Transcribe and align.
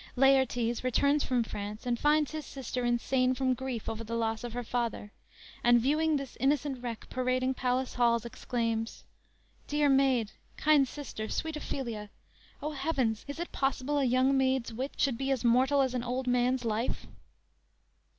"_Laertes 0.15 0.83
returns 0.83 1.23
from 1.23 1.43
France 1.43 1.85
and 1.85 1.99
finds 1.99 2.31
his 2.31 2.43
sister 2.43 2.83
insane 2.83 3.35
from 3.35 3.53
grief 3.53 3.87
over 3.87 4.03
the 4.03 4.15
loss 4.15 4.43
of 4.43 4.53
her 4.53 4.63
father, 4.63 5.11
and 5.63 5.79
viewing 5.79 6.15
this 6.17 6.35
innocent 6.39 6.81
wreck 6.81 7.07
parading 7.11 7.53
palace 7.53 7.93
halls, 7.93 8.25
exclaims: 8.25 9.03
_"Dear 9.67 9.89
maid, 9.89 10.31
kind 10.57 10.87
sister, 10.87 11.29
sweet 11.29 11.55
Ophelia! 11.55 12.09
O 12.63 12.71
heavens! 12.71 13.23
is 13.27 13.37
it 13.39 13.51
possible 13.51 13.99
a 13.99 14.03
young 14.03 14.35
maid's 14.35 14.73
wits 14.73 15.03
Should 15.03 15.19
be 15.19 15.29
as 15.29 15.43
mortal 15.43 15.81
as 15.81 15.93
an 15.93 16.03
old 16.03 16.25
man's 16.25 16.65
life?" 16.65 17.05